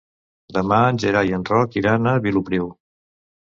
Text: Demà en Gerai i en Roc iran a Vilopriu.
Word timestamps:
Demà 0.55 0.79
en 0.93 0.97
Gerai 1.03 1.29
i 1.31 1.35
en 1.39 1.43
Roc 1.51 1.77
iran 1.83 2.09
a 2.13 2.15
Vilopriu. 2.25 2.67